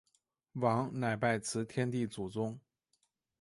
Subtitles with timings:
[0.53, 2.59] 王乃拜辞天地祖宗。